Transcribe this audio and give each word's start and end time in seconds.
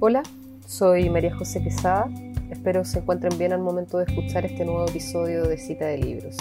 Hola, 0.00 0.22
soy 0.64 1.10
María 1.10 1.34
José 1.34 1.60
Quesada. 1.60 2.08
Espero 2.52 2.84
se 2.84 3.00
encuentren 3.00 3.36
bien 3.36 3.52
al 3.52 3.58
momento 3.58 3.98
de 3.98 4.04
escuchar 4.04 4.44
este 4.46 4.64
nuevo 4.64 4.86
episodio 4.86 5.48
de 5.48 5.58
Cita 5.58 5.86
de 5.86 5.98
Libros. 5.98 6.36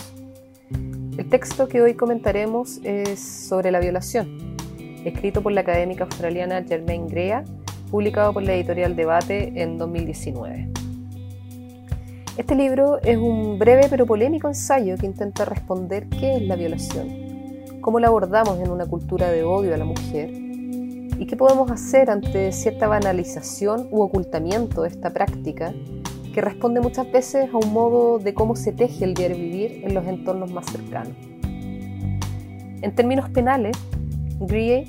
El 1.17 1.27
texto 1.27 1.67
que 1.67 1.81
hoy 1.81 1.95
comentaremos 1.95 2.79
es 2.83 3.19
sobre 3.19 3.71
la 3.71 3.79
violación, 3.79 4.55
escrito 5.03 5.41
por 5.41 5.53
la 5.53 5.61
académica 5.61 6.03
australiana 6.03 6.63
Germaine 6.65 7.07
Grea, 7.07 7.45
publicado 7.89 8.31
por 8.31 8.43
la 8.43 8.53
editorial 8.53 8.95
Debate 8.95 9.51
en 9.59 9.79
2019. 9.79 10.69
Este 12.37 12.53
libro 12.53 13.01
es 13.01 13.17
un 13.17 13.57
breve 13.57 13.87
pero 13.89 14.05
polémico 14.05 14.47
ensayo 14.47 14.97
que 14.97 15.07
intenta 15.07 15.45
responder 15.45 16.07
qué 16.09 16.35
es 16.35 16.43
la 16.43 16.55
violación, 16.55 17.81
cómo 17.81 17.99
la 17.99 18.09
abordamos 18.09 18.59
en 18.59 18.69
una 18.69 18.85
cultura 18.85 19.31
de 19.31 19.43
odio 19.43 19.73
a 19.73 19.77
la 19.77 19.85
mujer 19.85 20.46
y 21.17 21.25
qué 21.25 21.35
podemos 21.35 21.71
hacer 21.71 22.09
ante 22.09 22.51
cierta 22.51 22.87
banalización 22.87 23.87
u 23.91 24.01
ocultamiento 24.01 24.83
de 24.83 24.89
esta 24.89 25.09
práctica 25.11 25.73
que 26.33 26.41
responde 26.41 26.81
muchas 26.81 27.11
veces 27.11 27.49
a 27.51 27.57
un 27.57 27.73
modo 27.73 28.19
de 28.19 28.33
cómo 28.33 28.55
se 28.55 28.71
teje 28.71 29.05
el 29.05 29.15
diario 29.15 29.37
vivir 29.37 29.81
en 29.83 29.95
los 29.95 30.05
entornos 30.05 30.51
más 30.51 30.67
cercanos. 30.67 31.15
En 32.81 32.93
términos 32.93 33.29
penales, 33.29 33.75
Grier 34.39 34.87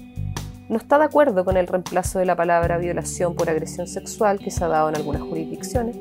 no 0.68 0.76
está 0.76 0.98
de 0.98 1.04
acuerdo 1.04 1.46
con 1.46 1.56
el 1.56 1.66
reemplazo 1.66 2.18
de 2.18 2.26
la 2.26 2.36
palabra 2.36 2.76
violación 2.76 3.34
por 3.34 3.48
agresión 3.48 3.86
sexual 3.86 4.38
que 4.38 4.50
se 4.50 4.62
ha 4.62 4.68
dado 4.68 4.90
en 4.90 4.96
algunas 4.96 5.22
jurisdicciones, 5.22 5.96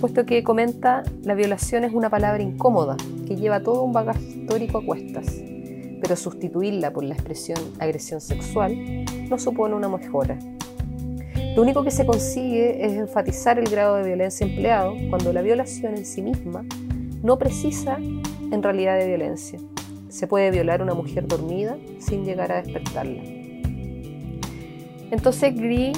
puesto 0.00 0.24
que 0.24 0.44
comenta 0.44 1.02
la 1.24 1.34
violación 1.34 1.82
es 1.82 1.92
una 1.92 2.08
palabra 2.08 2.42
incómoda 2.42 2.96
que 3.26 3.34
lleva 3.34 3.60
todo 3.60 3.82
un 3.82 3.92
bagaje 3.92 4.22
histórico 4.22 4.78
a 4.78 4.84
cuestas, 4.84 5.26
pero 6.00 6.16
sustituirla 6.16 6.92
por 6.92 7.04
la 7.04 7.14
expresión 7.14 7.58
agresión 7.78 8.20
sexual 8.20 9.04
no 9.28 9.38
supone 9.38 9.74
una 9.74 9.88
mejora. 9.88 10.38
Lo 11.54 11.62
único 11.62 11.82
que 11.82 11.90
se 11.90 12.04
consigue 12.04 12.84
es 12.84 12.92
enfatizar 12.92 13.58
el 13.58 13.70
grado 13.70 13.96
de 13.96 14.04
violencia 14.04 14.46
empleado 14.46 14.94
cuando 15.08 15.32
la 15.32 15.42
violación 15.42 15.96
en 15.96 16.04
sí 16.04 16.22
misma 16.22 16.64
no 17.22 17.38
precisa 17.38 17.96
en 17.98 18.62
realidad 18.62 18.98
de 18.98 19.06
violencia. 19.06 19.58
Se 20.08 20.26
puede 20.26 20.50
violar 20.50 20.80
a 20.80 20.84
una 20.84 20.94
mujer 20.94 21.26
dormida 21.26 21.76
sin 21.98 22.24
llegar 22.24 22.52
a 22.52 22.62
despertarla. 22.62 23.22
Entonces 25.10 25.54
Gris 25.54 25.96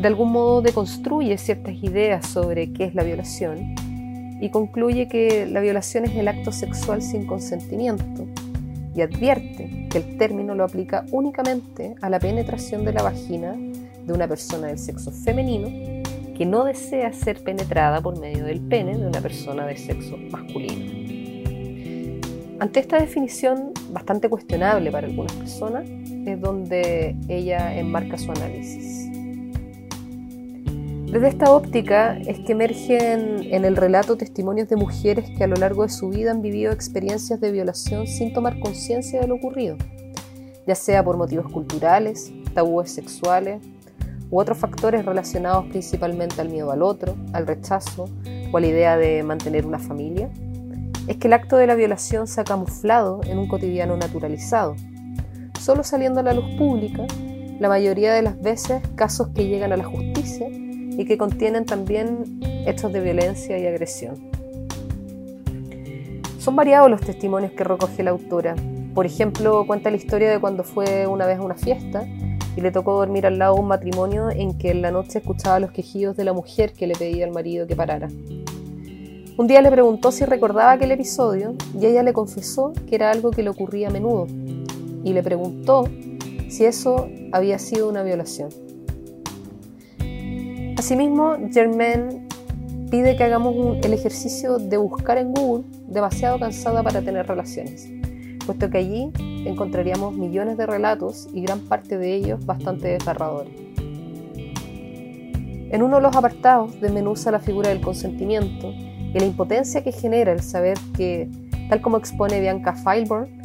de 0.00 0.08
algún 0.08 0.32
modo 0.32 0.60
deconstruye 0.60 1.38
ciertas 1.38 1.74
ideas 1.82 2.26
sobre 2.26 2.72
qué 2.72 2.84
es 2.84 2.94
la 2.94 3.04
violación 3.04 3.76
y 4.40 4.50
concluye 4.50 5.06
que 5.08 5.46
la 5.46 5.60
violación 5.60 6.04
es 6.04 6.16
el 6.16 6.26
acto 6.26 6.50
sexual 6.50 7.00
sin 7.00 7.26
consentimiento 7.26 8.26
y 8.94 9.02
advierte 9.02 9.88
que 9.90 9.98
el 9.98 10.18
término 10.18 10.54
lo 10.54 10.64
aplica 10.64 11.04
únicamente 11.10 11.94
a 12.00 12.08
la 12.10 12.18
penetración 12.18 12.84
de 12.84 12.92
la 12.92 13.02
vagina 13.02 13.54
de 13.54 14.12
una 14.12 14.28
persona 14.28 14.68
del 14.68 14.78
sexo 14.78 15.10
femenino 15.10 15.68
que 16.36 16.46
no 16.46 16.64
desea 16.64 17.12
ser 17.12 17.42
penetrada 17.42 18.00
por 18.00 18.18
medio 18.18 18.44
del 18.44 18.60
pene 18.60 18.96
de 18.96 19.06
una 19.06 19.20
persona 19.20 19.66
de 19.66 19.76
sexo 19.76 20.16
masculino. 20.30 21.04
Ante 22.60 22.80
esta 22.80 22.98
definición 22.98 23.72
bastante 23.90 24.28
cuestionable 24.28 24.90
para 24.90 25.06
algunas 25.06 25.32
personas, 25.32 25.88
es 25.88 26.40
donde 26.40 27.16
ella 27.28 27.76
enmarca 27.76 28.16
su 28.16 28.30
análisis. 28.30 28.93
Desde 31.14 31.28
esta 31.28 31.52
óptica 31.54 32.18
es 32.26 32.40
que 32.40 32.54
emergen 32.54 33.38
en 33.44 33.64
el 33.64 33.76
relato 33.76 34.16
testimonios 34.16 34.68
de 34.68 34.74
mujeres 34.74 35.30
que 35.38 35.44
a 35.44 35.46
lo 35.46 35.54
largo 35.54 35.84
de 35.84 35.88
su 35.88 36.08
vida 36.08 36.32
han 36.32 36.42
vivido 36.42 36.72
experiencias 36.72 37.40
de 37.40 37.52
violación 37.52 38.08
sin 38.08 38.32
tomar 38.32 38.58
conciencia 38.58 39.20
de 39.20 39.28
lo 39.28 39.36
ocurrido, 39.36 39.76
ya 40.66 40.74
sea 40.74 41.04
por 41.04 41.16
motivos 41.16 41.52
culturales, 41.52 42.32
tabúes 42.52 42.90
sexuales 42.90 43.62
u 44.28 44.40
otros 44.40 44.58
factores 44.58 45.04
relacionados 45.04 45.66
principalmente 45.66 46.40
al 46.40 46.48
miedo 46.48 46.72
al 46.72 46.82
otro, 46.82 47.14
al 47.32 47.46
rechazo 47.46 48.08
o 48.50 48.56
a 48.56 48.60
la 48.60 48.66
idea 48.66 48.96
de 48.96 49.22
mantener 49.22 49.66
una 49.66 49.78
familia, 49.78 50.28
es 51.06 51.16
que 51.18 51.28
el 51.28 51.34
acto 51.34 51.56
de 51.56 51.68
la 51.68 51.76
violación 51.76 52.26
se 52.26 52.40
ha 52.40 52.44
camuflado 52.44 53.20
en 53.28 53.38
un 53.38 53.46
cotidiano 53.46 53.96
naturalizado, 53.96 54.74
solo 55.60 55.84
saliendo 55.84 56.18
a 56.18 56.24
la 56.24 56.34
luz 56.34 56.56
pública, 56.58 57.06
la 57.60 57.68
mayoría 57.68 58.12
de 58.12 58.22
las 58.22 58.40
veces 58.42 58.82
casos 58.96 59.28
que 59.28 59.46
llegan 59.46 59.72
a 59.72 59.76
la 59.76 59.84
justicia 59.84 60.48
y 60.96 61.04
que 61.04 61.18
contienen 61.18 61.64
también 61.64 62.40
hechos 62.66 62.92
de 62.92 63.00
violencia 63.00 63.58
y 63.58 63.66
agresión. 63.66 64.30
Son 66.38 66.56
variados 66.56 66.90
los 66.90 67.00
testimonios 67.00 67.52
que 67.52 67.64
recoge 67.64 68.02
la 68.02 68.10
autora. 68.10 68.54
Por 68.94 69.06
ejemplo, 69.06 69.66
cuenta 69.66 69.90
la 69.90 69.96
historia 69.96 70.30
de 70.30 70.38
cuando 70.38 70.62
fue 70.62 71.06
una 71.06 71.26
vez 71.26 71.38
a 71.38 71.42
una 71.42 71.54
fiesta 71.54 72.06
y 72.56 72.60
le 72.60 72.70
tocó 72.70 72.94
dormir 72.94 73.26
al 73.26 73.38
lado 73.38 73.54
de 73.54 73.60
un 73.62 73.68
matrimonio 73.68 74.30
en 74.30 74.56
que 74.58 74.70
en 74.70 74.82
la 74.82 74.90
noche 74.90 75.18
escuchaba 75.18 75.58
los 75.58 75.70
quejidos 75.70 76.16
de 76.16 76.24
la 76.24 76.32
mujer 76.32 76.72
que 76.72 76.86
le 76.86 76.94
pedía 76.94 77.24
al 77.24 77.32
marido 77.32 77.66
que 77.66 77.74
parara. 77.74 78.08
Un 79.36 79.46
día 79.48 79.62
le 79.62 79.70
preguntó 79.70 80.12
si 80.12 80.24
recordaba 80.24 80.72
aquel 80.72 80.92
episodio 80.92 81.54
y 81.80 81.86
ella 81.86 82.04
le 82.04 82.12
confesó 82.12 82.72
que 82.88 82.94
era 82.94 83.10
algo 83.10 83.32
que 83.32 83.42
le 83.42 83.50
ocurría 83.50 83.88
a 83.88 83.90
menudo 83.90 84.26
y 85.02 85.12
le 85.12 85.22
preguntó 85.22 85.88
si 86.48 86.64
eso 86.64 87.08
había 87.32 87.58
sido 87.58 87.88
una 87.88 88.04
violación. 88.04 88.50
Asimismo, 90.84 91.36
Germaine 91.50 92.28
pide 92.90 93.16
que 93.16 93.24
hagamos 93.24 93.78
el 93.82 93.94
ejercicio 93.94 94.58
de 94.58 94.76
buscar 94.76 95.16
en 95.16 95.32
Google 95.32 95.64
demasiado 95.88 96.38
cansada 96.38 96.82
para 96.82 97.00
tener 97.00 97.26
relaciones, 97.26 97.88
puesto 98.44 98.68
que 98.68 98.76
allí 98.76 99.10
encontraríamos 99.46 100.14
millones 100.14 100.58
de 100.58 100.66
relatos 100.66 101.26
y 101.32 101.40
gran 101.40 101.60
parte 101.60 101.96
de 101.96 102.12
ellos 102.12 102.44
bastante 102.44 102.88
desgarradores. 102.88 103.54
En 105.70 105.82
uno 105.82 105.96
de 105.96 106.02
los 106.02 106.14
apartados 106.14 106.78
desmenuza 106.78 107.30
la 107.30 107.40
figura 107.40 107.70
del 107.70 107.80
consentimiento 107.80 108.70
y 108.70 109.18
la 109.18 109.24
impotencia 109.24 109.82
que 109.82 109.90
genera 109.90 110.32
el 110.32 110.42
saber 110.42 110.76
que, 110.94 111.30
tal 111.70 111.80
como 111.80 111.96
expone 111.96 112.42
Bianca 112.42 112.74
Feilborn, 112.74 113.40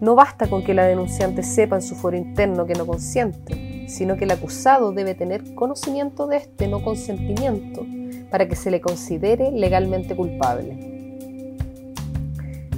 no 0.00 0.14
basta 0.14 0.46
con 0.46 0.62
que 0.62 0.74
la 0.74 0.84
denunciante 0.84 1.42
sepa 1.42 1.74
en 1.74 1.82
su 1.82 1.96
foro 1.96 2.16
interno 2.16 2.64
que 2.64 2.74
no 2.74 2.86
consiente, 2.86 3.69
sino 3.90 4.16
que 4.16 4.24
el 4.24 4.30
acusado 4.30 4.92
debe 4.92 5.14
tener 5.14 5.54
conocimiento 5.54 6.26
de 6.26 6.38
este 6.38 6.68
no 6.68 6.82
consentimiento 6.82 7.84
para 8.30 8.48
que 8.48 8.54
se 8.56 8.70
le 8.70 8.80
considere 8.80 9.50
legalmente 9.50 10.14
culpable. 10.14 10.78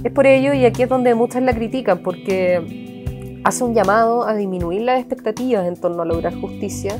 Es 0.03 0.11
por 0.11 0.25
ello, 0.25 0.53
y 0.53 0.65
aquí 0.65 0.83
es 0.83 0.89
donde 0.89 1.15
muchas 1.15 1.43
la 1.43 1.53
critican, 1.53 1.99
porque 1.99 3.39
hace 3.43 3.63
un 3.63 3.73
llamado 3.73 4.27
a 4.27 4.35
disminuir 4.35 4.81
las 4.81 4.99
expectativas 4.99 5.67
en 5.67 5.75
torno 5.75 6.01
a 6.01 6.05
lograr 6.05 6.33
justicia 6.35 6.95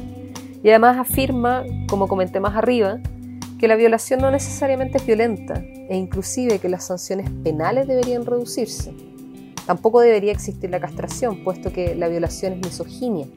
y 0.61 0.69
además 0.69 0.97
afirma, 0.97 1.63
como 1.89 2.07
comenté 2.07 2.39
más 2.39 2.55
arriba, 2.55 2.99
que 3.59 3.67
la 3.67 3.75
violación 3.75 4.21
no 4.21 4.29
necesariamente 4.29 4.97
es 4.97 5.05
violenta 5.05 5.55
e 5.89 5.97
inclusive 5.97 6.59
que 6.59 6.69
las 6.69 6.85
sanciones 6.85 7.29
penales 7.43 7.87
deberían 7.87 8.25
reducirse. 8.25 8.93
Tampoco 9.65 10.01
debería 10.01 10.31
existir 10.31 10.69
la 10.69 10.79
castración, 10.79 11.43
puesto 11.43 11.71
que 11.73 11.95
la 11.95 12.09
violación 12.09 12.53
es 12.53 12.59
misoginia. 12.59 13.27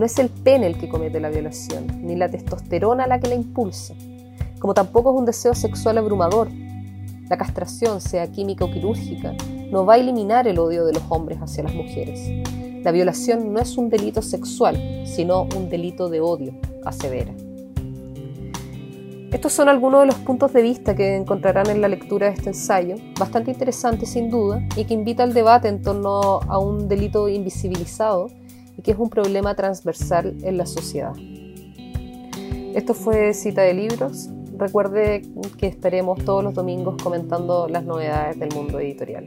No 0.00 0.06
es 0.06 0.18
el 0.18 0.30
pene 0.30 0.66
el 0.66 0.78
que 0.78 0.88
comete 0.88 1.20
la 1.20 1.28
violación, 1.28 1.86
ni 2.00 2.16
la 2.16 2.30
testosterona 2.30 3.06
la 3.06 3.20
que 3.20 3.28
la 3.28 3.34
impulsa, 3.34 3.92
como 4.58 4.72
tampoco 4.72 5.12
es 5.12 5.18
un 5.18 5.26
deseo 5.26 5.54
sexual 5.54 5.98
abrumador, 5.98 6.48
la 7.28 7.36
castración, 7.36 8.00
sea 8.00 8.32
química 8.32 8.64
o 8.64 8.70
quirúrgica, 8.70 9.34
no 9.70 9.84
va 9.84 9.92
a 9.92 9.98
eliminar 9.98 10.48
el 10.48 10.58
odio 10.58 10.86
de 10.86 10.94
los 10.94 11.02
hombres 11.10 11.38
hacia 11.42 11.64
las 11.64 11.74
mujeres. 11.74 12.18
La 12.82 12.92
violación 12.92 13.52
no 13.52 13.60
es 13.60 13.76
un 13.76 13.90
delito 13.90 14.22
sexual, 14.22 15.04
sino 15.04 15.42
un 15.54 15.68
delito 15.68 16.08
de 16.08 16.20
odio, 16.20 16.54
asevera. 16.86 17.34
Estos 19.30 19.52
son 19.52 19.68
algunos 19.68 20.00
de 20.00 20.06
los 20.06 20.16
puntos 20.16 20.54
de 20.54 20.62
vista 20.62 20.96
que 20.96 21.14
encontrarán 21.14 21.68
en 21.68 21.82
la 21.82 21.88
lectura 21.88 22.28
de 22.28 22.36
este 22.36 22.48
ensayo, 22.48 22.94
bastante 23.18 23.50
interesante 23.50 24.06
sin 24.06 24.30
duda, 24.30 24.66
y 24.76 24.86
que 24.86 24.94
invita 24.94 25.24
al 25.24 25.34
debate 25.34 25.68
en 25.68 25.82
torno 25.82 26.40
a 26.48 26.58
un 26.58 26.88
delito 26.88 27.28
invisibilizado 27.28 28.28
y 28.80 28.82
que 28.82 28.92
es 28.92 28.98
un 28.98 29.10
problema 29.10 29.54
transversal 29.54 30.38
en 30.42 30.56
la 30.56 30.64
sociedad. 30.64 31.12
Esto 32.74 32.94
fue 32.94 33.34
Cita 33.34 33.60
de 33.60 33.74
Libros. 33.74 34.30
Recuerde 34.56 35.20
que 35.58 35.66
esperemos 35.66 36.24
todos 36.24 36.42
los 36.42 36.54
domingos 36.54 36.96
comentando 37.02 37.68
las 37.68 37.84
novedades 37.84 38.38
del 38.38 38.54
mundo 38.54 38.80
editorial. 38.80 39.26